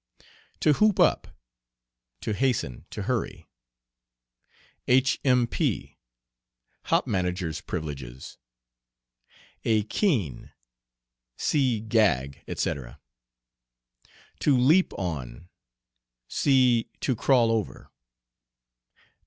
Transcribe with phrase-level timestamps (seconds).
[0.61, 1.27] "To hoop up."
[2.21, 3.45] To hasten, to hurry.
[4.87, 5.19] "H.
[5.23, 5.45] M.
[5.45, 5.99] P."
[6.85, 8.39] Hop manager's privileges.
[9.63, 10.53] "A keen."
[11.37, 12.99] See "Gag," etc.
[14.39, 15.49] "To leap on."
[16.27, 17.91] See "To crawl over."